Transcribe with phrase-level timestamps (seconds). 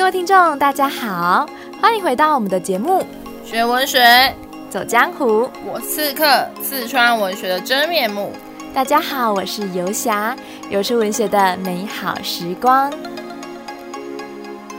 [0.00, 1.46] 各位听众，大家好，
[1.78, 3.02] 欢迎回到我们的节目
[3.44, 4.34] 《学文学
[4.70, 8.32] 走江湖》，我刺客四川文学的真面目。
[8.72, 10.34] 大家好，我是游侠，
[10.70, 12.90] 游出文学的美好时光。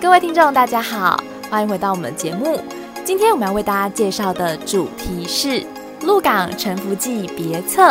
[0.02, 2.60] 各位听众，大家好，欢迎回到我们的节目。
[3.06, 5.50] 今天我们要为大家介绍的主题是
[6.02, 7.90] 《鹿港沉浮记别册》，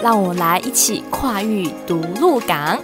[0.00, 2.78] 让我们来一起跨域读鹿港。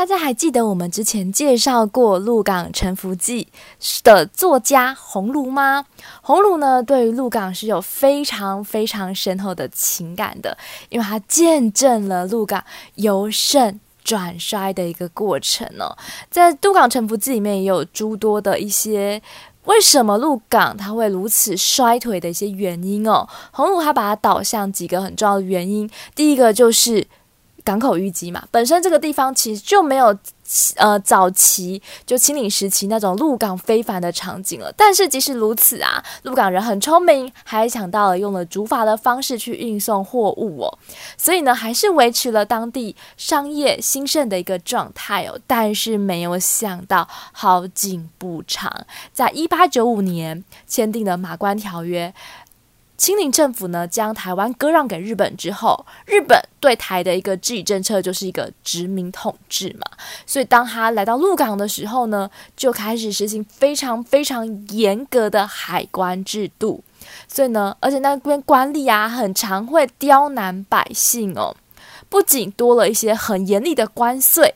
[0.00, 3.46] 大家还记得我们之前介绍过《鹿港沉浮记》
[4.02, 5.84] 的作家洪炉吗？
[6.22, 10.56] 洪炉呢，对于鹿港是有非常非常深厚的情感的，
[10.88, 15.94] 因为他见证了鹿港由盛转衰的一个过程哦。
[16.30, 19.20] 在《鹿港沉浮记》里面也有诸多的一些
[19.64, 23.28] 为什么鹿港它会如此衰退的一些原因哦。
[23.50, 27.06] 鸿臚他把它导向几个很重要的原因，第一个就是。
[27.64, 30.16] 港口淤积嘛，本身这个地方其实就没有
[30.76, 34.72] 呃早期就清领时期那种鹿港非凡的场景了。
[34.76, 40.78] 但是即使如此啊，鹿港人很聪明，还想到了用了竹筏的方式去运送货物哦，
[41.16, 45.38] 所以呢还是维持了当地商业兴盛的一个状态哦。
[45.46, 52.12] 但是没有想到好景不长，在一八九五年签订了马关条约。
[53.00, 59.86] 清领政府呢，将台湾割让给日本之后，日本对台的一个治理政策就是一个殖民统治嘛。
[60.26, 66.84] 所以当他来到鹿港的时候呢，就开始实行非常非常严格的海关制度。
[67.26, 71.56] 所以呢，而且那边官吏啊，很常会刁难百姓哦。
[72.10, 74.52] 不仅多了一些很严厉的关税，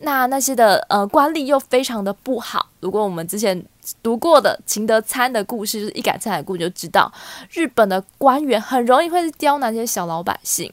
[0.00, 2.66] 那那些的呃官吏又非常的不好。
[2.80, 3.64] 如果我们之前
[4.02, 7.12] 读过的秦德参的故事，就是一杆菜的故事，就知道
[7.50, 10.72] 日本的官员很容易会刁难这些小老百姓，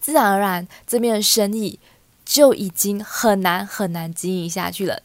[0.00, 1.78] 自然而然这边的生意
[2.24, 5.02] 就已经很难很难经营下去了。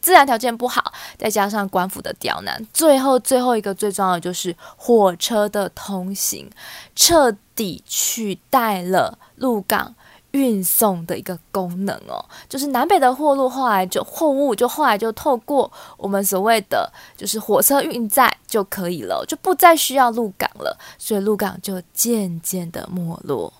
[0.00, 6.50] 自然条件不好，再加上官府的刁难，最后最后一个最重要的就是火车的通行，
[6.96, 9.94] 彻底取代了鹿港
[10.32, 12.24] 运送的一个功能哦。
[12.48, 23.52] 就是南北的货路后来就货物就后来就透过我们所谓的就是火车运载就可以了，就不再需要陆港了，所以陆港就渐渐的没落。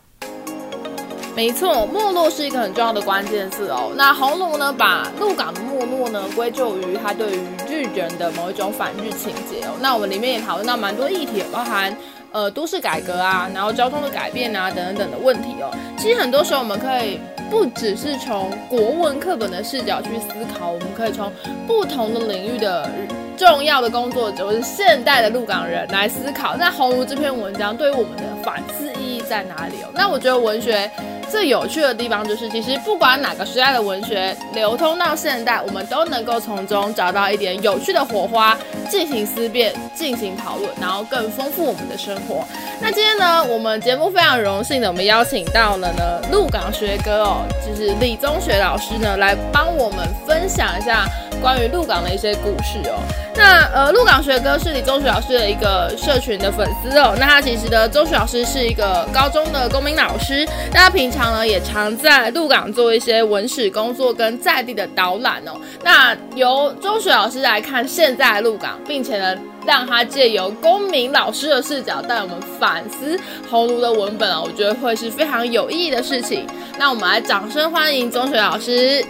[1.36, 3.92] 没错，没落是一个很重要的关键字哦。
[3.94, 9.70] 那鸿臚呢，把鹿港的没落呢归咎于他对于日人的某一种反日情节哦。
[9.80, 11.96] 那我们里面也讨论到蛮多议题，包含
[12.32, 15.70] 呃都市改革啊，然后交通的改变啊等等等的问题哦。
[15.98, 17.20] 其实很多时候我们可以
[17.50, 21.32] 不只是从国文课本的视角去思考，我们可以从
[21.66, 22.88] 不同的领域的
[23.36, 26.56] 重要的工作者，或是现代的鹿港人来思考。
[26.56, 29.90] 那鸿臚这篇文章对于我们的反思意义在哪里哦？
[29.94, 30.90] 那我觉得文学。
[31.30, 38.58] 最有趣的地方就是，其实不管哪个时代的文学流通到现代，我们都能够从中找到一点有趣的火花，
[38.90, 42.44] 进行思辨，进行讨论，然后更丰富我们的生活。
[42.80, 51.06] 那今天呢，我们节目非常荣幸的，我们邀请到了呢鹿港学哥哦，就是李宗学老师呢，来帮我们分享一下
[51.40, 53.00] 关于鹿港的一些故事哦。
[53.34, 57.14] 那呃，鹿港学哥是李宗学老师的一个社群的粉丝哦。
[57.18, 65.52] 那他其实的中学老师是一个高中的公民老师，那他平常呢也常在鹿港做一些文史工作跟在地的导览哦。
[65.82, 73.18] 那由中学老师来看现在的鹿港，并且呢让他借由公民老师的视角带我们反思
[73.48, 76.46] 鸿臚的文本哦，我觉得会是非常有意义的事情。
[76.78, 79.04] 那我们来掌声欢迎中学老师，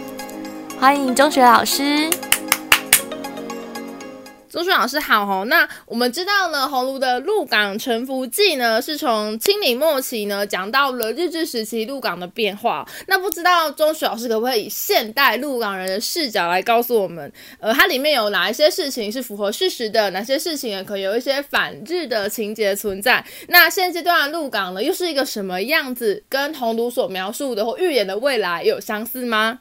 [0.81, 2.09] 欢迎中学老师。
[4.49, 12.83] 中学老师好哦，那我们知道呢，鸿臚的《鹿港沉浮记》呢，是从清领末期呢讲到了日治时期鹿港的变化。
[13.05, 23.23] 那不知道中学老师可不可以以现代鹿港人的视角来告诉我们，呃，它里面有哪一些事情是符合事实的，哪些事情呢可能有一些反日的情节存在？
[23.49, 26.23] 那现阶段的鹿港呢，又是一个什么样子？
[26.27, 29.59] 跟鸿臚所描述的或预言的未来有相似吗？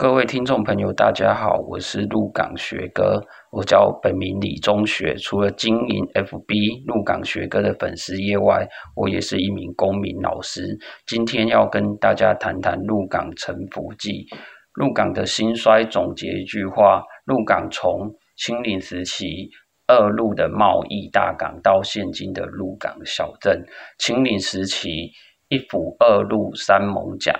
[0.00, 5.14] 各位听众朋友，大家好，我是鹿港学哥，我叫本名李中学。
[5.16, 8.66] 除了经营 FB 鹿港学哥的粉丝页外，
[8.96, 10.62] 我也是一名公民老师。
[11.06, 14.24] 今天要跟大家谈谈鹿港沉浮记。
[14.72, 19.50] 鹿港的兴衰总结一句话：鹿港从清领时期
[19.86, 23.62] 二路的贸易大港，到现今的鹿港小镇。
[23.98, 25.10] 清领时期
[25.50, 27.38] 一府二路三艋舺。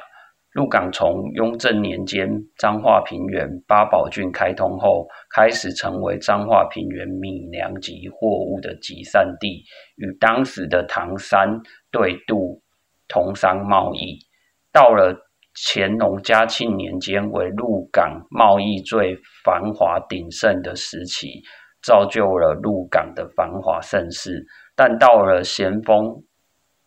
[0.53, 9.63] 鹿港从雍正年间彰化平原八宝郡开通后，开始成为彰化平原米粮及货物的集散地，
[9.97, 11.49] 与当时的唐山
[11.93, 12.61] 对渡
[13.07, 14.19] 通商贸易。
[14.73, 15.15] 到了
[15.55, 21.29] 乾隆、嘉庆年间为鹿港贸易最繁华鼎盛的时期，
[21.83, 24.45] 造就了鹿港的繁华盛世。
[24.75, 26.25] 但到了咸丰、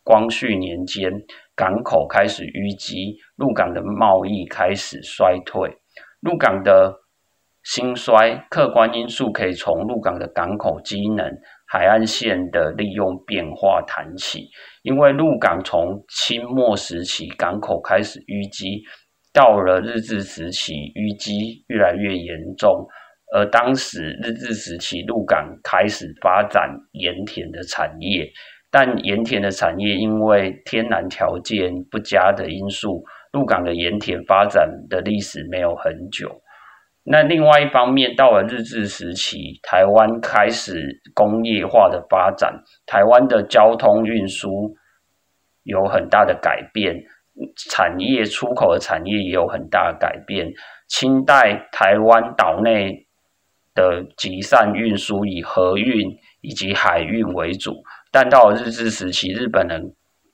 [0.04, 1.12] 光绪年间，
[1.56, 5.70] 港口开始淤积，鹿港的贸易开始衰退。
[6.22, 6.94] 鹿港的
[7.64, 11.26] 兴衰，客观因素可以从鹿港的港口机能、
[11.68, 14.50] 海岸线的利用变化谈起。
[14.82, 18.84] 因为鹿港从清末时期港口开始淤积，
[19.32, 22.86] 到了日治时期淤积越来越严重，
[23.34, 28.30] 而当时日治时期鹿港开始发展盐田的产业，
[28.74, 33.04] 但盐田的产业因为天然条件不佳的因素。
[33.34, 36.42] 鹿港的盐田发展的历史没有很久。
[37.04, 42.54] 那另外一方面，到了日治时期，台湾开始工业化的发展，
[42.86, 44.76] 台湾的交通运输
[45.64, 46.96] 有很大的改变，
[47.72, 50.52] 产业出口的产业也有很大的改变。
[50.88, 53.08] 清代台湾岛内
[53.74, 56.08] 的集散运输以河运
[56.42, 57.72] 以及海运为主，
[58.14, 59.82] 但到了日治时期，日本人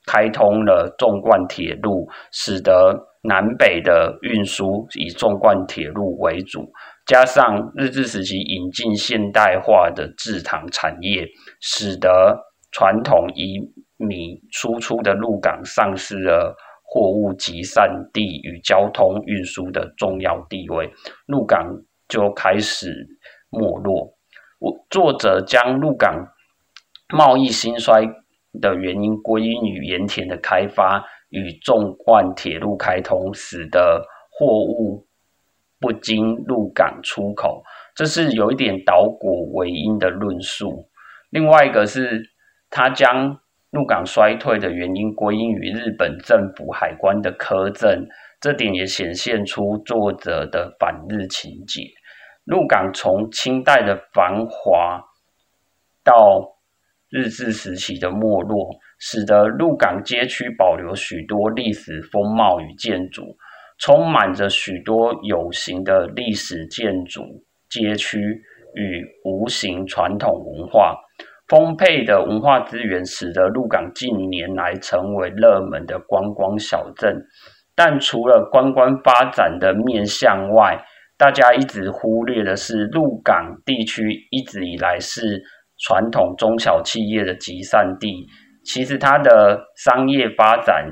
[0.06, 6.70] 开通了纵贯铁路，使得南北的运输以纵贯铁路为主。
[7.06, 11.26] 加上日治时期引进现代化的制糖产业，
[11.60, 12.38] 使得
[12.70, 13.58] 传统以
[13.96, 16.54] 米输出的鹿港丧失了
[16.84, 20.90] 货物集散地与交通运输的重要地位，
[21.26, 21.66] 鹿港
[22.08, 22.92] 就开始
[23.50, 24.14] 没落。
[24.58, 26.14] 我作者将鹿港
[27.12, 28.02] 贸易兴衰
[28.60, 35.06] 的原因归因于盐田的开发与纵贯铁路开通，使得货物
[35.80, 37.62] 不经鹿港出口，
[37.94, 40.88] 这是有一点倒果为因的论述。
[41.30, 42.22] 另外一个是，
[42.68, 43.38] 他将
[43.70, 48.04] 鹿港衰退的原因归因于日本政府海关的苛政，
[48.40, 51.82] 这点也显现出作者的反日情结。
[52.44, 55.00] 鹿港从清代的繁华
[56.02, 56.14] 到
[57.10, 58.70] 日治时期的没落，
[59.00, 63.36] 使得鹿港街区保留许多历史风貌与建筑，
[63.78, 67.22] 充满着许多有形的历史建筑
[67.68, 68.20] 街区
[68.74, 70.96] 与无形传统文化。
[71.48, 77.20] 丰沛的文化资源使得鹿港近年来成为热门的观光小镇。
[77.74, 80.80] 但除了观光发展的面向外，
[81.18, 85.42] 大家一直忽略的是，鹿港地区一直以来是。
[85.86, 88.26] 传统中小企业的集散地，
[88.64, 90.86] 其实它的商业发展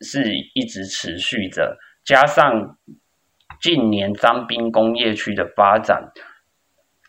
[0.00, 2.76] 是一直持续着，加上
[3.60, 6.02] 近年彰滨工业区的发展，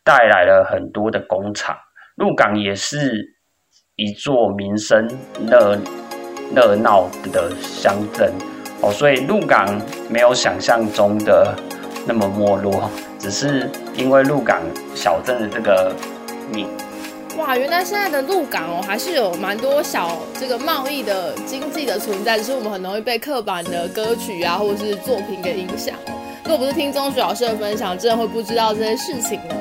[0.03, 1.75] 带来了很多的工厂。
[2.15, 3.35] 鹿港也是
[3.95, 5.07] 一座民生
[5.47, 5.77] 热
[6.55, 8.31] 热闹的乡镇
[8.81, 9.65] 哦，所以鹿港
[10.09, 11.55] 没有想象中的
[12.07, 14.61] 那么没落，只是因为鹿港
[14.95, 15.95] 小镇的这个
[16.53, 16.67] 名。
[17.37, 25.95] 哇，原来现在的鹿港哦，还是有蛮多小这个贸易的经济的存在，只是我们很容易被刻板的歌曲啊，或者是作品给影响。
[26.43, 29.55] 如果不是听中学老师的分享，真的会不知道这些事情呢。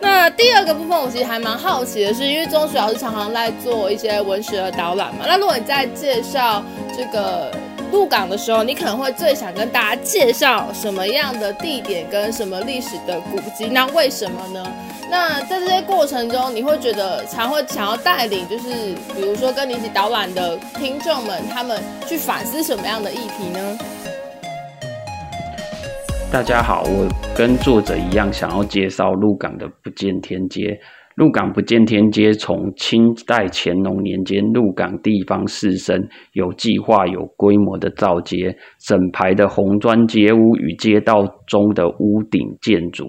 [0.00, 5.24] 那第二个部分，我其实还蛮好奇的是，因为中学老师常常在做一些文学的导览嘛。
[5.26, 6.62] 那如果你在介绍
[6.96, 7.50] 这个
[7.90, 13.66] 鹿港的时候，你可能会最想跟大家介绍什么样的地点跟什么历史的古迹？
[13.66, 14.64] 那为什么呢？
[15.08, 18.68] 那在这些过程中，你会觉得常会想要带领，就是
[19.14, 23.78] 比如说跟你一起导览的听众们，他们去反思什么样的议题呢？
[26.32, 30.76] 大家好，我跟作者一样，想要介绍鹿港的不见天街。
[31.14, 35.98] 鹿港不见天街从清代乾隆年间，鹿港地方士绅
[36.32, 43.04] 有计划、有规模的造街，整排的红砖街屋与街道中的屋顶建筑。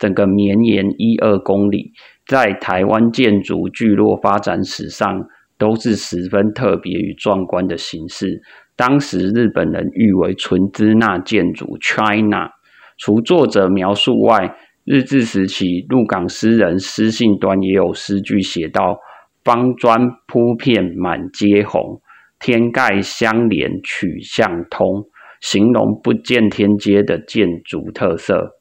[0.00, 1.92] 整个绵延一二公里，
[2.26, 5.26] 在台湾建筑聚落发展史上
[5.58, 8.40] 都是十分特别与壮观的形式。
[8.74, 12.48] 当时日本人誉为纯支那建筑 （China）。
[12.96, 18.98] 除作者描述外，日治时期鹿港诗人诗信端也有诗句写道
[19.44, 22.00] ：“方砖铺片满街红，
[22.38, 25.04] 天盖相连曲巷通”，
[25.42, 28.59] 形容不见天街的建筑特色。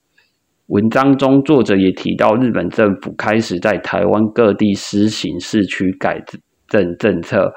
[0.69, 6.23] 文章中，作者也提到，日本政府开始在台湾各地施行市区改
[6.67, 7.51] 正政策，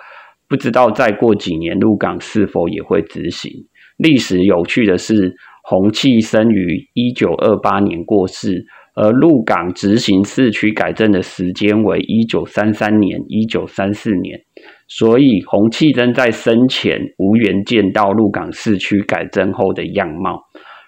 [0.49, 3.53] 不知道再过几年，鹿港是否也会执行。
[3.99, 5.31] 历史有趣的是，
[5.65, 8.65] 洪弃生于一九二八年过世，
[8.95, 14.41] 而鹿港执行市区改正的时间为一九三三年、一九三四年，
[14.89, 20.41] 所以洪弃珍在生前无缘见到鹿港市区改正后的样貌。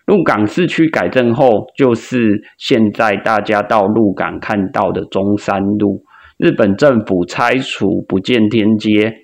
[0.07, 6.05] 鹿港市区改正后，就是现在大家到鹿港看到的中山路。
[6.37, 9.15] 日本政府拆除不见天街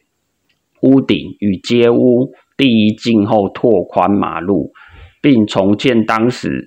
[0.83, 4.73] 屋顶与街屋第一进后拓宽马路，
[5.21, 6.65] 并重建当时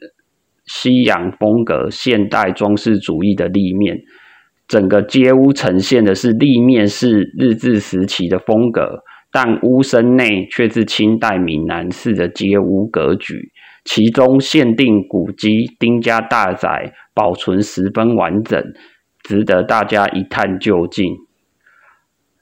[0.65, 3.97] 西洋风格现代装饰主义的立面。
[4.67, 8.99] 整个街屋呈现的是立面是日治时期的风格，
[9.31, 13.51] 但屋身内却是清代闽南式的街屋格局。
[13.83, 18.63] 其中限定古迹丁家大宅保存十分完整，
[19.23, 21.05] 值得大家一探究竟。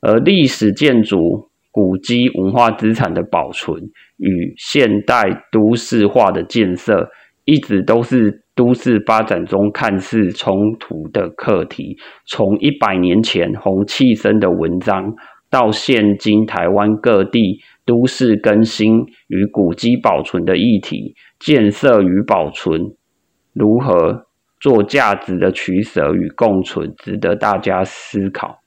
[0.02, 3.80] 而历史建筑、古迹文化资产的保存
[4.18, 7.10] 与现代都市化的建设，
[7.46, 11.98] 一直都是都市发展中看似冲突的课题。
[12.28, 15.14] 从一百年前洪弃生的文章，
[15.50, 21.16] 到现今台湾各地都市更新与古迹保存的议题。
[21.40, 22.96] 建设与保存
[23.54, 24.28] 如何
[24.60, 28.62] 做价值的取舍与共存，值得大家思考。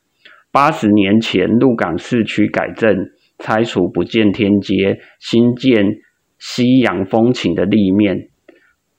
[0.51, 5.99] 八十年前，鹿港市区改正，拆除不见天街，新建
[6.39, 8.29] 西洋风情的立面。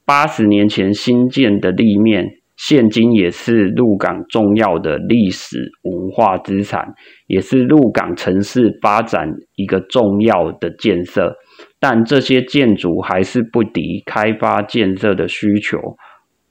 [0.05, 6.93] 八十年前新建的立面，现今也是鹿港重要的历史文化资产，
[7.27, 11.35] 也是鹿港城市发展一个重要的建设。
[11.79, 15.77] 但这些建筑还是不敌开发建设的需求，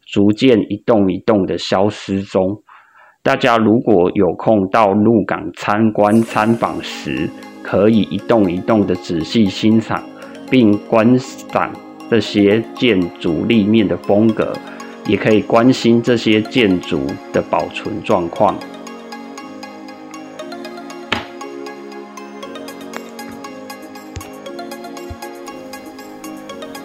[0.07, 2.43] 逐渐一栋一栋的消失中。
[3.23, 7.29] 大家如果有空到鹿港参观参访时，
[7.63, 10.05] 可以一栋一栋的仔细欣赏，
[10.51, 11.73] 并观赏
[12.11, 14.53] 这些建筑立面的风格，
[15.07, 18.59] 也可以关心这些建筑的保存状况。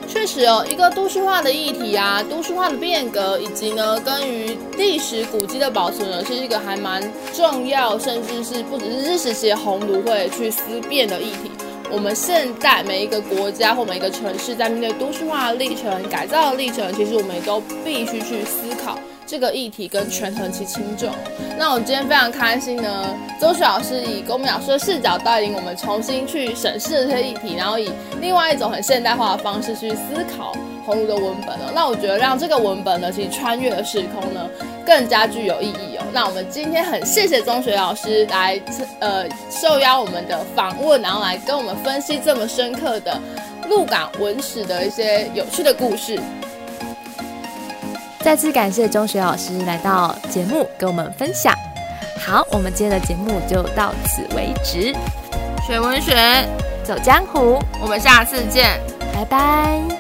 [0.08, 7.02] 确实哦，一个都市化的议题啊，都市化的变革，以及呢，关于历史古迹的保存呢，是一个还蛮
[7.34, 11.49] 重要，甚至是不只是日时期的鸿芦会去思辨的议题。
[11.92, 18.98] 我们现在每一个国家或每一个城市，在面对都市化的历程、改造的历程，其实我们也都必须去思考。
[19.26, 21.08] 这个议题跟权衡其轻重。
[21.56, 31.72] 那我今天非常开心呢，宗学老师以公民老师的视角带领我们重新去审视这些议题，然后以另外一种很现代化的方式去思考鸿芦的文本哦。
[31.76, 34.50] 那我觉得让这个文本呢，其实穿越了时空呢，
[34.90, 36.04] 更加具有意义哦。
[36.12, 38.60] 那我们今天很谢谢中学老师来
[38.98, 43.22] 呃受邀我们的访问，然后来跟我们分析这么深刻的
[43.70, 46.20] 鹿港文史的一些有趣的故事。
[48.22, 51.54] 再次感谢中学老师来到节目跟我们分享。
[52.20, 54.92] 好，我们今天的节目就到此为止。
[55.68, 56.44] 学文学，
[56.84, 58.80] 走江湖，我们下次见，
[59.14, 59.99] 拜拜。